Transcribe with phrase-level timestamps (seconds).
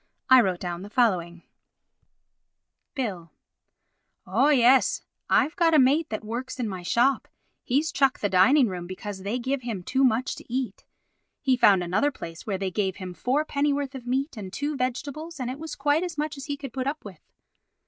[0.31, 1.43] I wrote down the following:—
[2.95, 3.29] Bill:
[4.25, 5.03] Oh, yes.
[5.29, 7.27] I've got a mate that works in my shop;
[7.63, 10.85] he's chucked the Dining Room because they give him too much to eat.
[11.39, 15.39] He found another place where they gave him four pennyworth of meat and two vegetables
[15.39, 17.21] and it was quite as much as he could put up with.